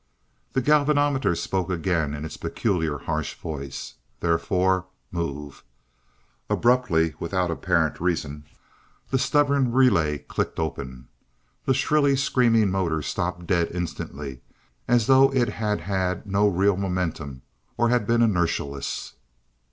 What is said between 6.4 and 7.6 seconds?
Abruptly, without